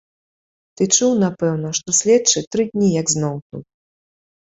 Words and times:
Ты 0.79 0.87
чуў, 0.95 1.11
напэўна, 1.25 1.75
што 1.81 1.89
следчы 1.99 2.45
тры 2.57 2.63
дні 2.73 2.91
як 3.01 3.07
зноў 3.17 3.35
тут. 3.49 3.65